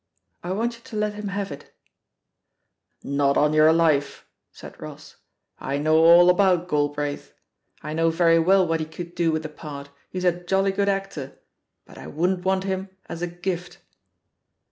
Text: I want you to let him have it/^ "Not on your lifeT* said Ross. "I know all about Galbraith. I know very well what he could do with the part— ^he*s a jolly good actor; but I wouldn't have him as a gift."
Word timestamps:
I 0.43 0.51
want 0.53 0.77
you 0.77 0.83
to 0.85 0.95
let 0.95 1.13
him 1.13 1.27
have 1.27 1.49
it/^ 1.51 1.65
"Not 3.03 3.37
on 3.37 3.53
your 3.53 3.69
lifeT* 3.71 4.23
said 4.51 4.81
Ross. 4.81 5.17
"I 5.59 5.77
know 5.77 5.95
all 5.97 6.31
about 6.31 6.67
Galbraith. 6.67 7.35
I 7.83 7.93
know 7.93 8.09
very 8.09 8.39
well 8.39 8.65
what 8.67 8.79
he 8.79 8.85
could 8.87 9.13
do 9.13 9.31
with 9.31 9.43
the 9.43 9.49
part— 9.49 9.89
^he*s 10.11 10.23
a 10.23 10.31
jolly 10.43 10.71
good 10.71 10.89
actor; 10.89 11.37
but 11.85 11.99
I 11.99 12.07
wouldn't 12.07 12.43
have 12.63 12.79
him 12.79 12.89
as 13.07 13.21
a 13.21 13.27
gift." 13.27 13.77